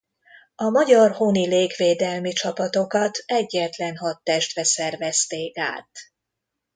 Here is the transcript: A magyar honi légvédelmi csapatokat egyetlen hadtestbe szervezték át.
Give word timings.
A 0.55 0.69
magyar 0.69 1.11
honi 1.11 1.47
légvédelmi 1.47 2.31
csapatokat 2.33 3.17
egyetlen 3.25 3.97
hadtestbe 3.97 4.63
szervezték 4.63 5.57
át. 5.57 5.89